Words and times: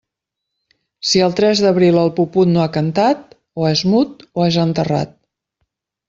Si 1.09 1.19
el 1.25 1.33
tres 1.39 1.59
d'abril 1.65 1.97
el 2.03 2.09
puput 2.19 2.49
no 2.53 2.63
ha 2.63 2.69
cantat, 2.77 3.21
o 3.63 3.67
és 3.73 3.83
mut 3.91 4.25
o 4.39 4.47
és 4.47 4.57
enterrat. 4.63 5.13